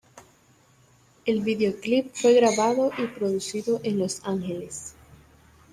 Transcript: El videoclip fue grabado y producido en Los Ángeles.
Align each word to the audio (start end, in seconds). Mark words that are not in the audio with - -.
El 1.25 1.41
videoclip 1.41 2.09
fue 2.15 2.33
grabado 2.33 2.89
y 2.97 3.05
producido 3.05 3.79
en 3.83 3.99
Los 3.99 4.25
Ángeles. 4.25 4.95